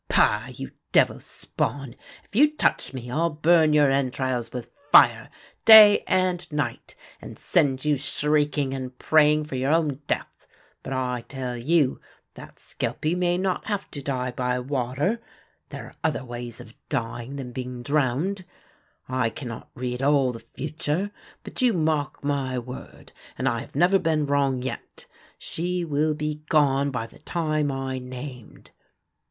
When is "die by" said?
14.01-14.57